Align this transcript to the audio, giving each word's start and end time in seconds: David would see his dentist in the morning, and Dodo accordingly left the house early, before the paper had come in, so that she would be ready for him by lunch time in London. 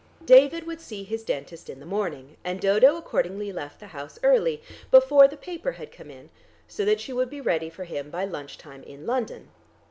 David 0.25 0.65
would 0.65 0.81
see 0.81 1.03
his 1.03 1.21
dentist 1.23 1.69
in 1.69 1.79
the 1.79 1.85
morning, 1.85 2.35
and 2.43 2.59
Dodo 2.59 2.97
accordingly 2.97 3.51
left 3.51 3.79
the 3.79 3.85
house 3.93 4.17
early, 4.23 4.63
before 4.89 5.27
the 5.27 5.37
paper 5.37 5.73
had 5.73 5.91
come 5.91 6.09
in, 6.09 6.31
so 6.67 6.83
that 6.85 6.99
she 6.99 7.13
would 7.13 7.29
be 7.29 7.39
ready 7.39 7.69
for 7.69 7.83
him 7.83 8.09
by 8.09 8.25
lunch 8.25 8.57
time 8.57 8.81
in 8.81 9.05
London. 9.05 9.49